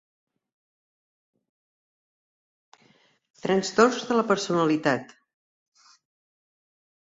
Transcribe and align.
Trastorns 3.45 4.01
de 4.09 4.19
la 4.21 4.25
personalitat. 4.33 5.15